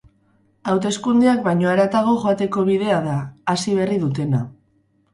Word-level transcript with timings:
Hauteskundeak 0.71 1.43
baino 1.49 1.69
haratago 1.75 2.17
joateko 2.25 2.67
bidea 2.73 2.99
da, 3.13 3.21
hasi 3.55 3.81
berri 3.83 4.03
dutena. 4.09 4.47